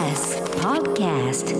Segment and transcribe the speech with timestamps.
[0.00, 1.54] TBS Podcast.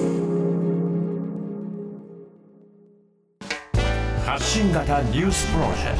[4.24, 5.98] 発信型ニュースプロジェク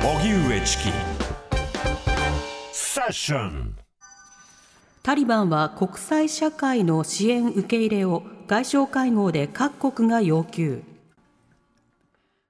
[0.00, 0.08] ト。
[0.08, 0.84] 荻上チキ。
[2.72, 3.76] セッション。
[5.02, 10.82] タリバンは国際社会の支援受け入れを外相会合で各国が要求。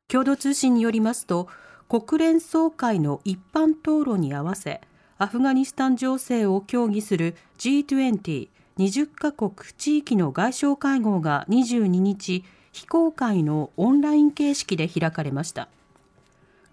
[0.07, 1.49] 共同通信によりますと
[1.89, 4.83] 国連総会の一般討論に合わせ
[5.19, 15.69] アフガニスタン情勢を協議する G20 20カ国地域の外相会合が22日非公開のオンライン形式で開かれました。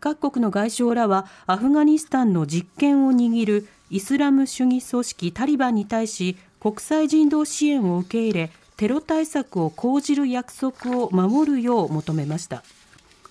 [0.02, 12.62] 各国の外相らはアフガニスタンの実権を握るイスラム主義組織タリバンに対し国際人道支援を受け入れテロ対策を講じる約束を守るよう求めました。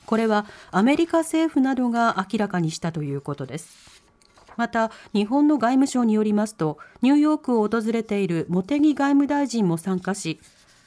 [0.06, 3.91] これはアメリカ政府などが明らかにしたということです。
[4.56, 10.40] また日本の外務省によりますとニューヨークを訪れている茂木外務大臣も参加し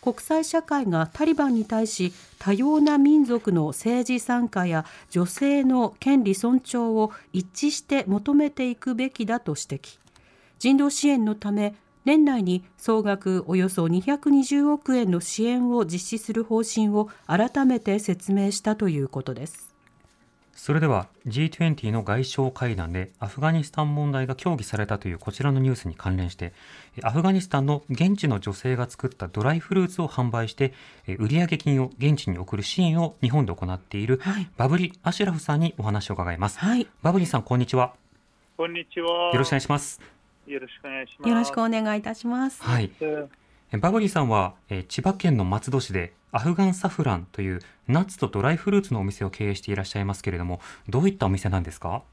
[0.05, 9.97] 国際社会がタリバンに対し多様な民族の政治参加や女性の権利尊重を一致して求めていくべきだと指摘。
[10.59, 11.73] 人道支援のため
[12.05, 19.74] 年内に総額およそ220億円の支援を実施する方針を改めて説明したということです。
[20.55, 26.53] それでは G20 の外相会談でアフガニスタン問題が協議されたというこちらのニュースに関連して
[27.03, 30.73] アフガニスタンの現地の女性が作ったドライフルーツを販売して
[31.19, 37.93] 売上金を現地に送る支援を日本で行っている、はい、バブリ・アシュラフさんにお話を伺います、はい、バブリさんこんにちは。
[38.57, 39.31] こんにちは。
[39.33, 39.99] よろしくお願いします。
[40.47, 41.29] よろしくお願いします。
[41.29, 42.63] よろしくお願いいたします。
[42.63, 42.89] はい。
[43.77, 52.03] バブリさんは、え千葉県の松戸市でアフガンサフランというナッツとドライフルーツのお店を経営していらっしゃいますけれども、どういったお店なんですか？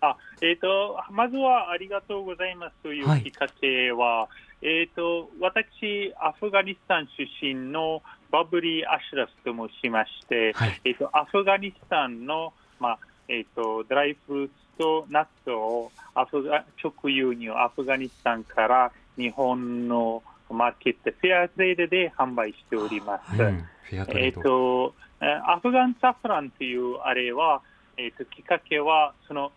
[0.00, 4.28] あえーと、まずはありがとうございますというきっかけは、は
[4.62, 12.98] い、えーと、私、アフガニスタン出身のバブリー・アシュラスと申しまして、はい、えーと、アフガニスタンの、まあ
[13.28, 23.42] えー、とドライフルーツとナッツをアフガ直輸入、アフガニスタンから日本のマーケット、フェアトレードで販売しております。
[23.42, 27.62] うん、えっ、と、アフガンサフランというあれは、
[27.96, 29.52] えっ、ー、と、きっかけは、その、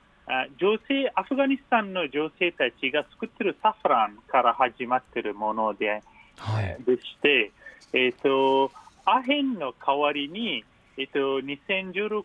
[0.58, 6.02] 女性、アフガニスタンの女性たちが作っているサフランから始まっているもので、
[6.38, 7.52] はい、でして、
[7.94, 8.72] えっ、ー、と、
[9.06, 10.64] アヘンの代わりに、
[10.98, 12.24] えっ、ー、と、2016,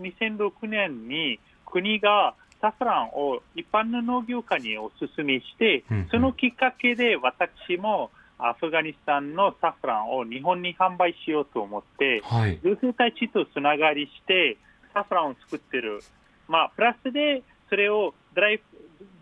[0.00, 14.56] 2006年に国がサフランを一般の農業家にお勧めして、そのきっかけで私もアフガニスタンのサフランを日本に販売しようと思って、はい、女性たちとつながりして、
[14.94, 16.00] サフランを作ってる、
[16.48, 18.60] まあ、プラスでそれをドライ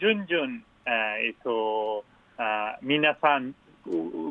[0.01, 2.05] 順々、えーと
[2.39, 3.55] あ皆さん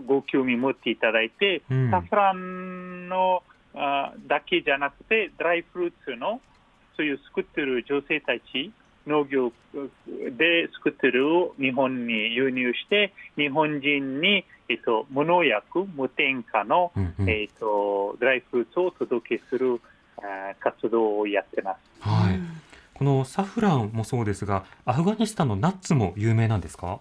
[0.08, 3.44] ご興味持っていただいて、うん、サフランの
[3.76, 6.42] あだけじゃなくて、ドライフルーツの
[6.96, 8.72] そういう作ってる女性たち
[9.08, 9.52] 農業
[10.38, 19.82] で作ってるを日本に輸入して、日本人に、えっと、無農薬、無添加の、うんうん、えっと、ドライフルーツを届けする
[20.60, 22.08] 活動をやってます。
[22.08, 22.40] はい。
[22.94, 27.00] このサフランもそうですが、アフガニスタンのナッツも有名なんですか？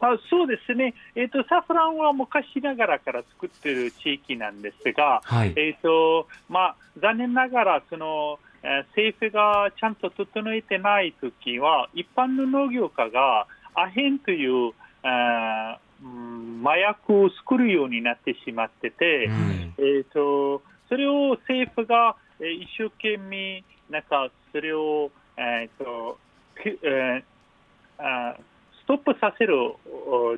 [0.00, 14.72] あそうですね、えーと、サフランは昔ながらから作っている地域なんですが、はい、えーとまあ、残念ながらその、政府がちゃんと整えてないときは、一般の農業家がアヘンという、
[16.62, 26.18] 麻薬を作るようになってしまってて、うん、えーと、それを政府が一生懸命、なんかそれを、えーと
[26.64, 28.34] えー、
[28.82, 29.74] ストップさせる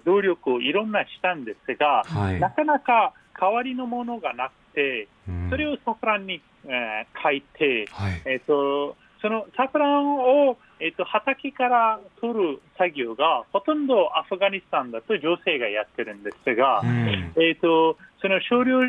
[0.04, 5.08] 努力をいろんなしたんですが、はい、なかなか代わりのものがなくて、
[5.50, 18.80] それをサフランにえー、書いて、はい、えーと、そのサフランを、えーと、畑から取る作業がほとんどアフガニスタンだと女性がやってるんですが、うん、えーと、その少量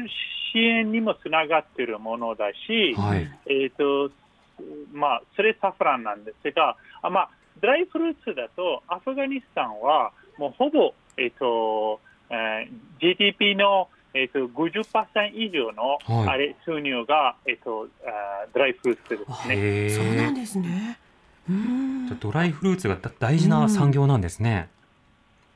[0.54, 4.14] 支援にもつながっているものだし、はい、えーと
[4.94, 7.30] まあ、それサフランなんですが、あまあ、
[7.62, 12.00] ドライフルーツだとアフガニスタンはもうほぼ、えーと
[12.30, 19.90] えー、GDP のえーと、50%以上の、あれ収入が、えーと、あドライフルーツですね。
[19.90, 20.98] そうなんですね。
[22.22, 24.70] ドライフルーツが大事な産業なんですね。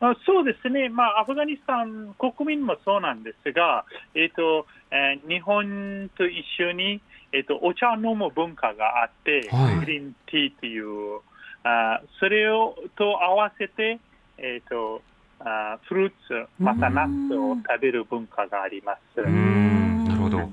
[0.01, 3.83] あそうですね、まあ、アフガニスタン国民もそうなんですが、
[4.15, 7.01] えーとえー、日本と一緒に、
[7.33, 11.19] えーと、お茶を飲む文化があって、はい、グリーンティーという、
[11.63, 13.99] あそれをと合わせて、
[14.37, 15.01] えーと
[15.39, 19.21] あフルーツ、またナッツを食べる文化があります。
[19.21, 20.49] うんなるほど。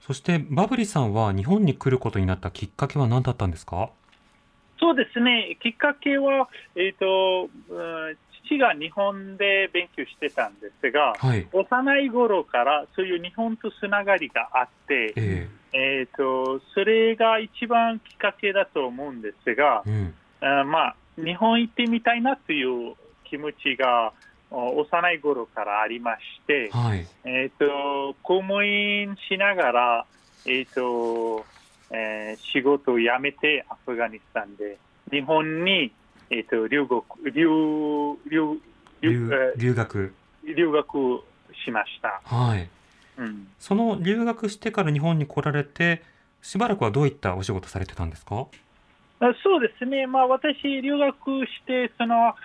[0.00, 3.90] そしてバブリさんは日本に来ることになったきっかけは何だったんですか？
[4.78, 8.16] そうですね、きっかけは、えーとうん
[8.48, 11.48] 父が日本で勉強してたんですが、はい。
[11.52, 20.60] 幼い頃からそういう日本とつながりがあって、ええー、とそれが一番きっかけだと思うんですがえ、うん。
[20.60, 22.94] あまあ、日本行ってみたいなという
[23.36, 24.12] 気持ちが
[24.50, 27.06] お幼い頃からありまして、はい。
[27.24, 30.06] えー、と公務員しながら、
[30.46, 31.44] えーと
[31.90, 34.78] えー仕事を辞めてアフガニスタンで
[35.10, 35.92] 日本に、
[36.30, 38.60] えー、と留学留留
[39.02, 40.14] 留留学。
[40.44, 41.22] ー留学
[41.64, 42.20] しました。
[42.24, 42.68] はい。
[43.18, 46.02] うんその留学してから日本に来られて、
[46.40, 48.36] しばらくはどういったお仕事されてたんですか？
[48.36, 48.46] あ
[49.42, 52.36] そうですね、まあ、私、留学してその、あ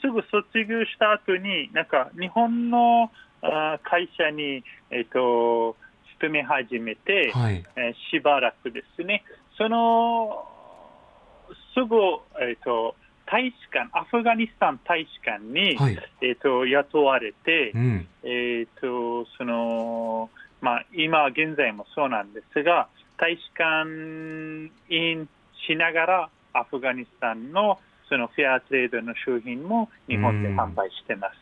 [0.00, 3.10] すぐ卒業した後に、なんか日本の
[3.42, 5.76] あ会社に、えっと
[6.18, 7.64] 勤め始めて、はい。
[7.76, 9.24] えーしばらくですね、
[9.56, 10.46] その
[11.74, 11.96] すぐ、
[12.40, 12.94] えっと
[13.26, 15.98] 大使館、アフガニスタン大使館に、はい。
[16.20, 18.08] えっと雇われてう、ん。
[18.22, 20.30] えっとその
[20.60, 23.90] まあ、今現在もそうなんですが、大使館
[24.94, 25.28] 員
[25.66, 27.78] しながら、アフガニスタンの
[28.08, 31.36] そのフェアトレードの商品も日本で販売してます。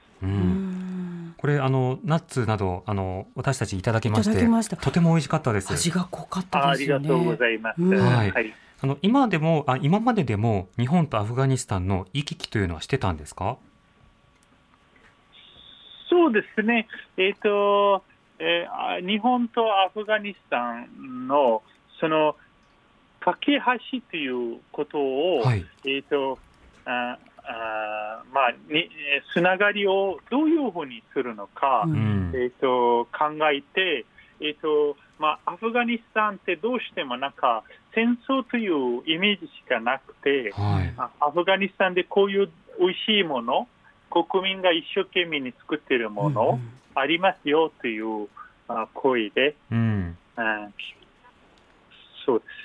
[1.38, 5.72] これ、あの、ナッツなど、あの、私たちいただきまして、とても美味しかったです。
[5.72, 7.08] 味が濃かっあたですよね。
[7.08, 7.82] ありがとうございます。
[7.82, 7.98] うん。
[7.98, 8.30] はい。
[8.32, 8.54] はい。
[8.80, 13.56] あの、今でも、あ、今まででも、日本とアフガニスタンの行き来というのはしてたんですか？
[16.10, 18.02] そうですね、えっ、と、
[18.38, 21.62] えーあ日本とアフガニスタンの
[22.00, 22.34] その
[23.20, 23.62] 架け
[23.92, 25.64] 橋ということを、はい。
[25.84, 26.38] えっ、と、
[26.84, 32.32] ああまあ、にえーつながりをどういうふうにするのか、ううんん。
[32.34, 34.04] えっ、と、考えて、
[34.40, 40.94] えっ、と、まあ、アフガニスタンってどうしてもなんか戦争というイメージしかなくて、はい。
[40.96, 43.66] あアフガニスタンでこういう美味しいもの、
[44.10, 48.28] 国民が一生懸命に作っているもの、うんありますよという
[48.66, 49.78] あ声で、うん。
[49.78, 50.72] うんそう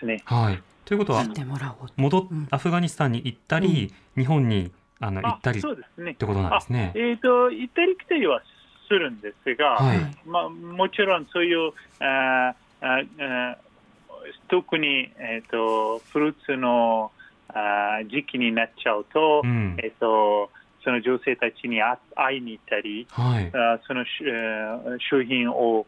[0.06, 0.24] ですね。
[0.26, 0.62] はい。
[0.86, 1.90] ということはやっ、てもらおう。
[1.96, 6.14] 戻っうんアフガニスタンに行ったり、日本にあの行あったりっそうですね。
[6.16, 6.92] てことなんですね。
[6.96, 8.42] えっ、と、行ったり来たりは
[8.88, 10.00] するんですが、はい。
[10.26, 13.58] まあ、もちろんそういう、あああ
[14.50, 17.12] 特に、えー、とフルーツの
[17.50, 19.76] あ時期になっちゃうと、うん。
[19.80, 20.50] えー、と
[20.84, 23.52] その女性たちにあ会いに行ったり、はい。
[23.54, 24.04] あその
[25.10, 25.86] 商品を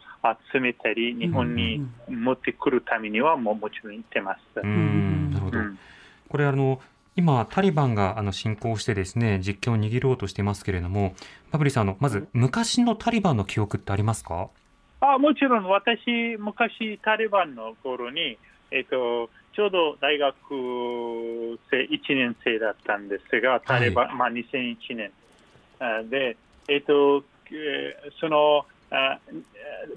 [0.53, 4.39] 集めたり、日本に持ってくるためにはもうもちろん行ってます。
[4.57, 5.31] ううんん。
[5.31, 5.61] なるほどう。
[5.61, 5.79] ん
[6.29, 6.79] これあの
[7.15, 11.13] 今タリバンがあの侵攻してですね実権を握ろうとしてますけれども
[11.51, 14.49] バブリさんあのまず昔のタリバンの記憶ってありますか？
[15.01, 18.37] あもちろん私、昔、タリバンの頃に、
[18.71, 20.35] えっとちょうど大学
[21.71, 25.11] 生1年生だったんですが、タリバン、まあ、2001年。
[25.79, 26.37] あで、
[26.67, 29.19] えっとえーそのあ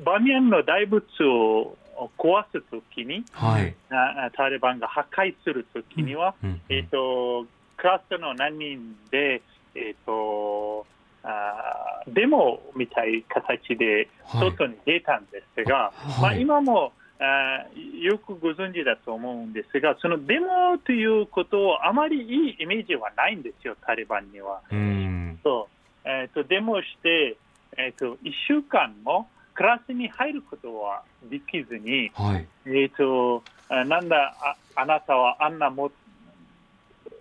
[0.05, 1.76] バミヤンの大仏を
[2.16, 3.75] 壊すときにはい。
[3.90, 7.46] あ、タリバンが破壊するときには、うんえっと
[7.76, 9.40] クラスの何人で、
[9.75, 10.87] えっと
[11.25, 14.50] あデモみたい形ではい。
[14.50, 16.22] 外に出たんですが、はい。
[16.22, 17.67] まあ、今もあ
[18.01, 24.60] よくご存知だと思うんですが、そのデモということをあまりいいイメージはないんですよ、タリバンには。
[24.70, 25.41] うん。
[25.43, 27.37] そうえー、とデモして、
[27.77, 32.46] えー、と1週間もクラスに入ることはできずに、はい。
[32.67, 35.91] えー、とあなんだあ、あなたはあんなも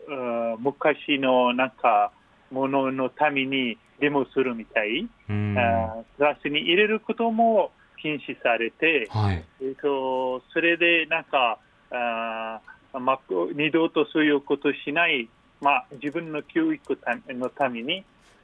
[0.08, 2.12] うん昔のなんか
[2.52, 5.58] もののためにデモするみたい、うん。
[5.58, 9.44] あクラスに入れることも禁止されて、はい。
[9.62, 11.60] えー、とそれでなんか
[11.92, 12.62] あ、
[13.00, 13.20] まあ、
[13.56, 15.30] 二度とそういうことしない、
[15.62, 18.04] まあ、自分の教育たのために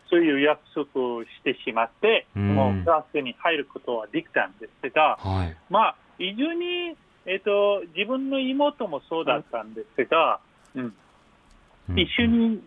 [0.10, 5.58] そういう約束をしてしまって、うんもうクラスに入ることはできたんですが、はい。
[5.70, 6.96] まあ、非常に、
[7.26, 10.40] えー、と自分の妹もそうだったんですが、
[10.76, 10.94] うんうん
[11.98, 12.62] 一緒に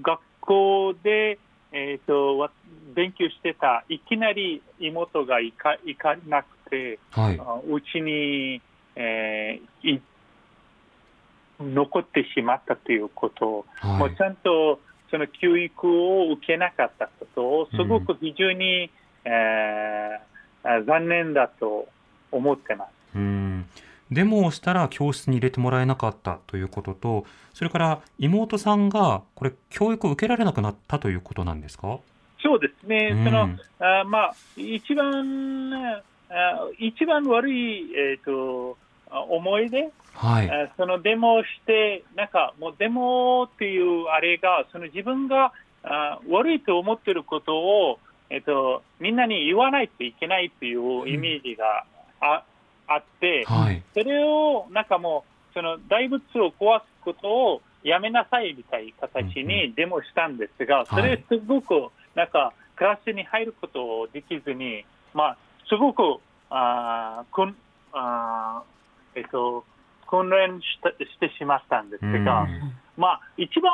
[0.00, 1.40] 学校で、
[1.72, 2.50] えー、とわ
[2.94, 7.40] 勉強してたいきなり妹が行か行かなくてはい。
[7.40, 8.60] あうちに、
[8.96, 10.00] えーい
[11.62, 14.22] 残ってしまったということはいうち。
[14.22, 18.90] ゃんとその教育を受けなかったことをすごく非常に、
[19.24, 20.30] えー
[20.62, 21.88] あ残念だと
[22.30, 22.90] 思ってます。
[23.16, 23.66] うん。
[24.10, 27.24] デモをしたら教室に入れてもらえなかったということと、
[27.54, 31.98] それから妹さんがこれ教育を受けられなくなったということなんですか？
[32.42, 33.24] そうですね、うん。
[33.24, 33.48] その
[33.80, 38.76] あまあ、一番あ一番悪い、えー、と
[39.10, 40.50] あ思い出、はい。
[40.50, 45.52] あそのデモをして、なんかもうデモっていうあれが、その自分が
[45.82, 47.98] あ悪いと思ってることを、
[48.28, 51.84] えっと、みんなに言わないといけないというイメージが
[52.20, 52.44] あ,、
[52.90, 53.82] あって、はい。
[53.94, 65.36] それをなんかもう、その大仏を壊すことをやめなさいみたいな形にデモしたんですが、それすごくなんかクラスに入ることをできずに、まあ、
[65.68, 66.02] すごく
[66.50, 67.56] あーくん
[67.92, 69.64] あー、えっと、
[70.08, 73.72] 訓練したしてしまったんですが、うんまあ、一番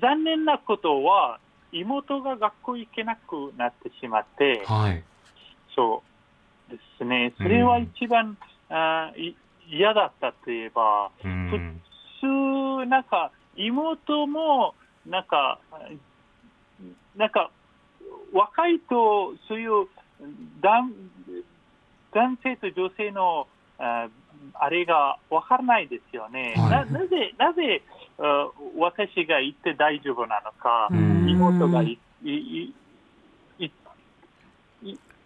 [0.00, 1.38] 残念なことは、
[1.72, 5.02] 妹が学校行けなくなってしまって、はい。
[5.74, 6.13] そう
[6.70, 8.36] ですね、それは一番、
[8.70, 9.36] あーい
[9.68, 11.80] 嫌だったといえば、うん。
[12.20, 14.74] 普通、なんか妹も、
[15.06, 15.58] なんか、
[17.16, 17.50] なんか
[18.32, 19.86] 若いと、そういう
[20.60, 20.92] 男
[22.12, 23.46] 男性と女性の
[23.78, 24.08] あ
[24.54, 26.54] あれが分からないですよね。
[26.56, 27.82] はいななぜ、なぜ
[28.18, 32.74] あ私が行って大丈夫なのか、うん妹がいいいいい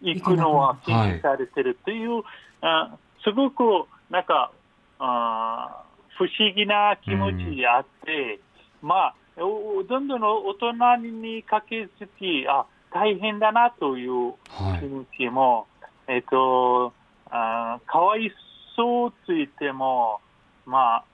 [0.00, 2.22] 行くのは禁止されてるという、
[2.60, 3.62] あすごく
[4.10, 4.52] なんか
[4.98, 5.82] あ
[6.16, 8.40] 不思議な気持ちがあって、
[8.82, 14.84] まあ、おどんどん大人に駆けつき、あ大変だなという気はい。
[14.84, 15.66] 持ちも、
[16.08, 16.92] えっと
[17.30, 18.32] あかわい
[18.76, 20.20] そうついても、
[20.64, 21.04] まあ、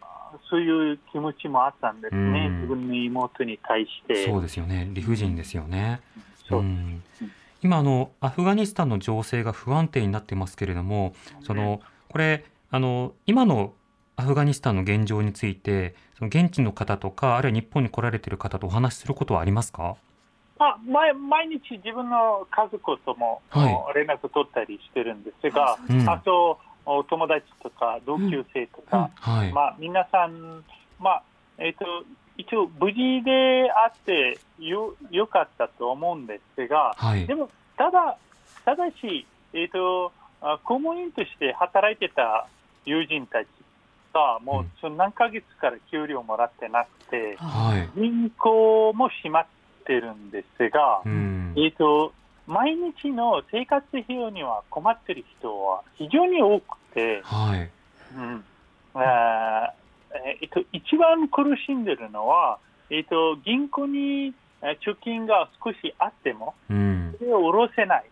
[0.51, 4.27] そういう気持ちもあったんですね、うん自分の妹に対して。
[4.27, 4.89] そうですよね。
[4.93, 6.01] 理不尽ですよね。
[6.49, 7.03] そううん
[7.65, 13.73] 今あのアフガニスタンの情勢が不安定になってますけれども、そのこれあの今の
[14.17, 19.97] アフガニスタンの現状について、その現地の方とかあるいは日本に来られている方とお話しすることはありますか？
[20.59, 29.53] あ毎毎日自分の家族とも、はい連絡取ったりしてるんですが、うんあとお友達とか同級生とか、はい。
[29.55, 30.63] まあ、皆さん、
[31.01, 31.23] まあ
[31.57, 31.87] えー、と
[32.37, 37.35] 一応無事であってよよかったと思うんですが、はいで。
[37.35, 38.17] もただ
[38.65, 42.47] ただし、えー、とあ公務員として働いてた
[42.85, 43.49] 友人たち
[44.13, 48.01] がもうその何ヶ月から給料もらってなくて、はい。
[48.01, 49.47] 銀行も閉まっ
[49.87, 51.61] てるんですが、うんえ。
[51.61, 52.13] ー、と
[52.47, 57.71] 毎日の生活費用には困ってる人は非常に多くて、はい。
[58.17, 58.45] うん
[58.95, 59.84] あー
[60.15, 62.59] えーと一番苦しんでるのは、
[62.91, 67.15] えー、と銀行にえー貯金が少しあっても、うん。
[67.19, 68.05] それを下ろせない、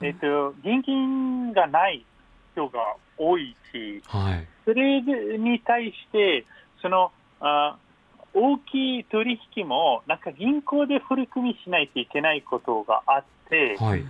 [0.00, 2.04] えー、と現金がない
[2.52, 4.46] 人が多いし、はい。
[4.64, 6.44] それに対して、
[6.82, 7.76] そのあ
[8.32, 14.04] 大きい取引も、なんか銀行で振り込みしないといけないことがあって、はい。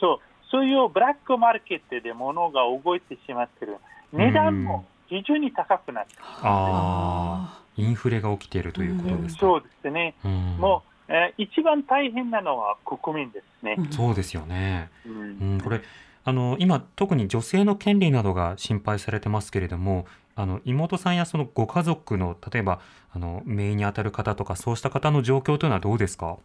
[0.00, 0.18] そう
[0.50, 3.78] そういうブラックマーケットで物が動いてしまってる、
[4.12, 9.40] 値段も非常に高くなってる、ああ、インフレが起きているということですか。
[9.40, 10.56] そうですね、うん。
[10.58, 13.76] もう、えー一番大変なのは国民ですね。
[13.90, 14.90] そうですよね。
[15.06, 15.38] うん。
[15.52, 15.82] うん、これ
[16.24, 20.06] あの今特に女性の権利などが心配されてますけれども
[20.36, 22.80] あの妹さんやそのご家族の例えば
[23.12, 26.38] あの命に当たる方とかそうした方の状況というのはどうですか？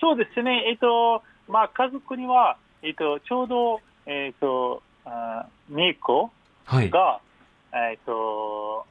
[0.00, 6.30] そうですね、えっ、と、まあ、家族には、えっ、と、ちょうど、えっ、と、あーメイコ
[6.64, 6.90] はい。
[6.90, 7.20] が、
[7.72, 8.86] えっ、と、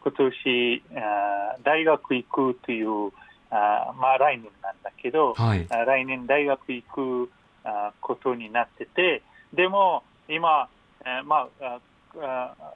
[0.00, 3.12] 今年あー大学行くという、
[3.50, 5.66] あーまあ、来年なんだけど、はい。
[5.70, 7.30] あ来年大学行く
[7.64, 9.22] あことになってて、
[9.52, 10.68] でも今、
[11.04, 11.80] えーまあ、
[12.20, 12.74] ああ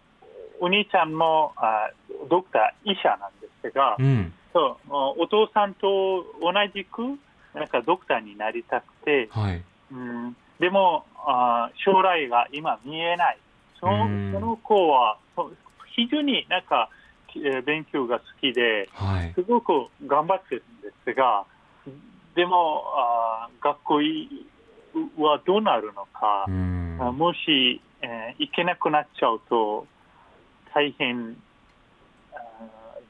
[0.61, 1.91] お兄ちゃんもあ
[2.29, 4.33] ドクター、医者なんですが、うん。
[4.53, 7.19] そうお父さんと同じく
[7.55, 9.63] なんかドクターになりたくて、はい。
[9.93, 13.39] うん、でもあ将来が今見えない。
[13.83, 14.33] そのうん。
[14.33, 15.19] その子は
[15.95, 16.89] 非常になんか
[17.37, 19.33] えー勉強が好きで、はい。
[19.35, 21.45] すごく頑張ってるんですが、
[22.35, 23.95] でも、あー学校
[25.23, 29.87] はどうなるのか、うもし、えー行けなくなっちゃうと、
[30.75, 31.37] 大変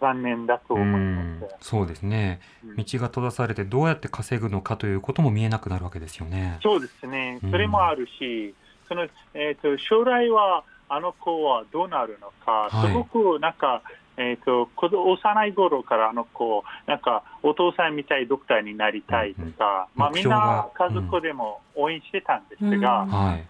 [0.01, 1.55] 残念だとう思いんます。
[1.61, 2.41] そうですね。
[2.65, 2.77] うん。
[2.77, 6.59] 道が閉ざされてどうやって稼ぐのかということも見えなくなるわけですよね。
[6.63, 7.41] そうですね。
[7.43, 8.55] うん、それもあるし、
[8.93, 12.89] そのえー、と将来はあの子はどうなるのか、はい。
[12.89, 13.83] すごくなんか、
[14.19, 20.19] えー、と幼い頃からあの子、なんかお父さんみたいドクターになりたいとか、まあ、みん。
[20.19, 20.71] 目標が。
[20.79, 23.09] な家族でも応援してたんですが、うん。
[23.09, 23.41] は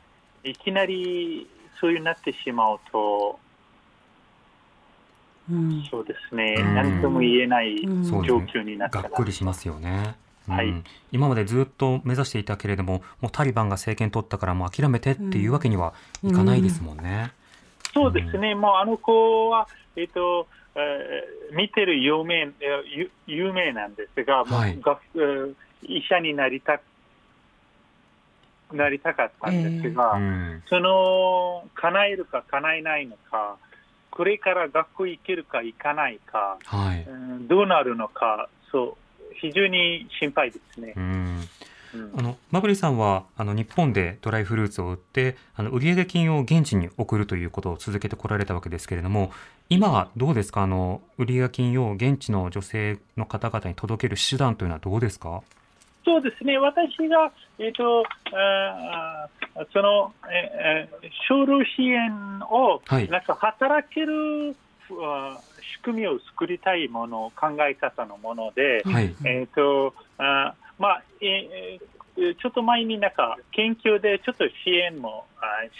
[0.45, 0.51] い。
[0.51, 1.49] いきなり
[1.81, 3.41] そういうなってしまうと、
[5.51, 5.85] うん。
[5.91, 6.75] そうですね、うん。
[6.77, 8.05] 何とも言えないうん。
[8.05, 9.09] 状況になったら。
[9.09, 10.15] がっくりしますよね。
[10.49, 10.69] はい。
[10.69, 15.93] うん今までずっと目指していたけれども、もうタリバンが政権取ったからもう諦めてっていうわけには
[16.25, 17.33] いかないですもんね。
[17.93, 22.51] そうですね、もうあの子は、えっとえー見てる有名えー
[22.87, 24.79] ゆ有名なんですが、もうはい。
[24.81, 26.81] 学えー医者になりた
[28.73, 30.63] なりたかったんですが、うん。
[30.71, 33.57] その叶えるか叶えないのか、
[34.11, 37.03] これから学校行けるか行かないか、はい。
[37.03, 39.02] うんどうなるのか、そう
[39.37, 40.95] 非常に心配ですね。
[40.97, 41.01] う。
[41.01, 41.49] ん。
[41.95, 42.13] うん。
[42.19, 49.31] あのマブリさんはあの日本でドライフルーツを売ってあの売上金を現地に送るということを続けてこられたわけですけれども
[49.69, 50.63] 今はどうですか？
[50.63, 55.43] あの売上金を現地の女性の方々に届ける手段というのはどうですか？
[56.05, 58.03] そうですね、私が、えっと
[58.35, 63.09] あーその、えー就労支援を、はい。
[63.09, 64.57] なんか働ける、
[64.89, 69.15] 仕組みを作りたいもの、考え方のもので、はい。
[69.25, 75.25] えっとあーまあえーちょっと前になんか研究でちょっと支援も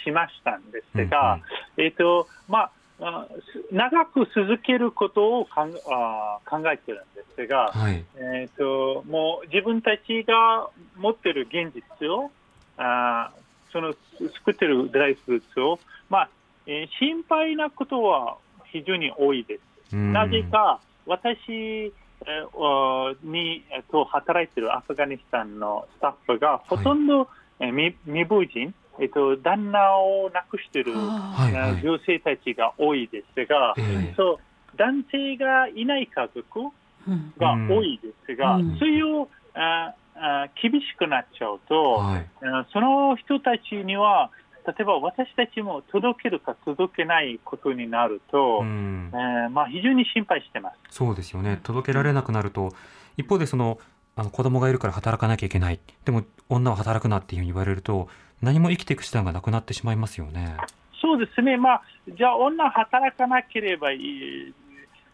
[0.03, 1.39] しましたんですが、
[1.77, 3.27] えっとまあ、
[3.71, 8.03] 長く続けることを考あー考えてるんですが、はい。
[8.15, 12.31] えー、ともう自分たちが持ってる現実を
[12.77, 13.93] あーその
[14.33, 15.79] 作ってるドライフルーツを、
[16.09, 16.29] まあ
[16.65, 18.37] えー心配なことは
[18.73, 19.95] 非常に多いです。
[19.95, 20.13] うん。
[20.13, 21.93] なぜか私
[22.25, 27.27] えーおに、えっと、働いてるアフガニスタンのスタッフがほとんど、
[27.59, 31.53] えー未未亡人、えっと、旦那を亡くしていはい。
[31.53, 34.13] えー女性たちが多いですが、ええ。
[34.15, 36.71] そう男性がいない家族
[37.07, 37.33] うん。
[37.37, 38.77] が多いですが、うん。
[38.79, 42.29] そういうああ厳しくなっちゃうと、はい。
[42.41, 44.31] あその人たちには、
[44.65, 49.11] 例えば私たちも届けるか届けないことになると、うん。
[49.13, 50.75] えーまあ、非常に心配してます。
[50.89, 51.59] そうですよね。
[51.63, 52.73] 届けられなくなると
[53.17, 53.79] 一方でその
[54.15, 55.79] あの子供がいるから働かなきゃいけない。
[56.05, 58.07] でも女は働くなっていうふうに言われると
[58.41, 60.57] 何も生きていく手段がなくなってしまいますよね。
[61.03, 61.81] そうですね、まあ、
[62.17, 64.53] じゃあ、女働かなければいい、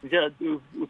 [0.04, 0.32] じゃあ、う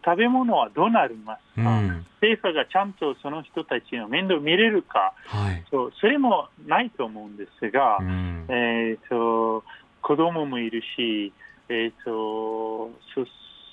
[0.06, 2.06] 食べ物はどうなりますか、うん。
[2.22, 5.66] 政府がちゃんとその人たちの面倒見れるか、はい。
[5.72, 8.46] そうそれもないと思うんですが、うん。
[8.50, 9.64] えー、と
[10.02, 11.34] 子供もいるし、
[11.70, 13.26] えー、とそ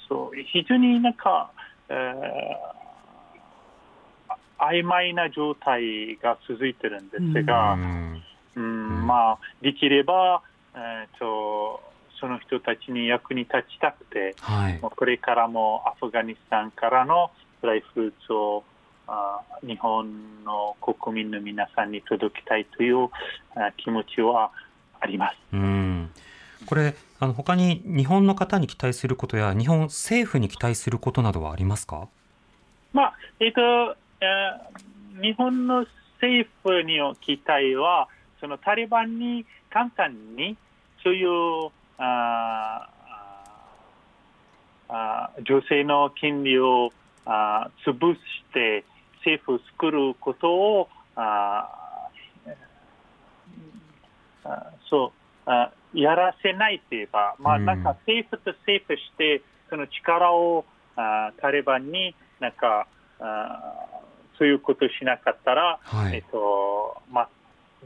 [0.08, 1.50] そう非常になんか、
[1.88, 2.76] えー
[4.58, 8.22] 曖昧な状態が続いてるんですが、うん。
[8.56, 10.42] うんまあ、できれば、
[10.74, 11.80] えー、と
[12.20, 14.80] その人たちに役に立ちたくて、はい。
[14.80, 17.30] もうこれからもアフガニスタンからの
[17.62, 18.64] ドライフルーツを
[19.06, 23.04] あ日本の国民の皆さんに届けたいという
[23.54, 24.50] あ気持ちは
[25.00, 25.36] あります。
[25.52, 26.10] うん。
[26.66, 32.08] これあの他に日本の方に期待することや日本政府に期待することなどはありますか？
[32.92, 34.86] まあえーとえー
[35.22, 35.86] 日本の
[36.20, 38.06] 政府にの期待は、
[38.38, 40.58] そのタリバンに簡単に
[41.02, 42.88] そういうあ
[44.88, 46.90] あ女性の権利を
[47.24, 48.20] あ潰し
[48.52, 48.84] て
[49.18, 51.68] 政府を作ることをあ
[54.44, 55.12] あそ
[55.46, 57.64] うあやらせないといえば、まあ、うん。
[57.64, 60.64] なんか政府と政府してその力を
[60.96, 62.86] あタリバンになんか
[63.18, 63.74] あ
[64.38, 66.16] そういうことをしなかったら、はい。
[66.16, 67.28] えっとまあ、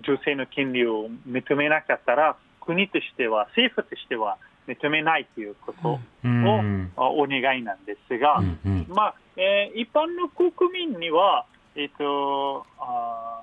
[0.02, 2.36] 女性の権利を認めなかったら
[2.70, 6.92] 国としては政府としては認めないということうん。
[6.96, 8.86] を、お願いなんですが、うん。
[8.88, 13.42] まあえー一般の国民には、えっとあ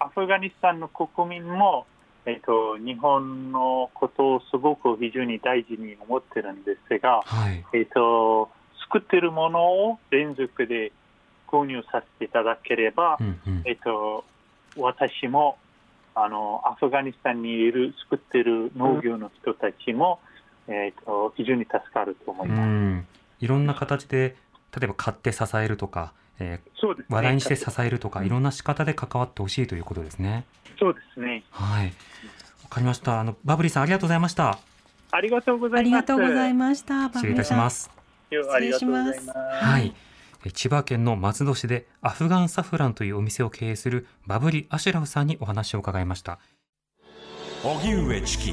[0.00, 1.86] ーアフガニスタンの国民も、
[2.26, 7.64] えっと日本のことをすごく非常に大事に思ってるんですが、はい。
[7.72, 8.50] えっと
[8.84, 10.92] 作ってるものを連続で
[11.48, 13.62] 購入させていただければ、うんうん。
[13.64, 14.24] えっと、
[14.76, 15.58] 私も
[16.24, 20.20] あのアフガニスタンにいる作ってる農業の人たちも、
[20.68, 22.60] えっと、非常に助かると思いうます。
[22.66, 23.06] ん
[23.40, 24.36] いろんな形で
[24.78, 27.16] 例えば買って支えるとか、えーそうですね。
[27.16, 30.44] 話題にして支えるとかいろんな仕方で関わってほしいということですね。
[30.78, 31.42] そうですね。
[31.50, 31.86] はい
[32.62, 34.58] わかりましたあのバブリーさんありがとうございました
[35.10, 35.84] ありがとうござあいます。
[35.84, 37.08] りがとうございました。
[37.08, 37.90] 失礼いたします。
[38.30, 39.30] ありがとうございます。
[39.64, 39.94] はい。
[40.52, 46.38] 千葉県の松戸市でアフガンサフランというお店を経営するバブリ・アシュラフさんにお話を伺いました。
[47.64, 48.52] 荻上チキ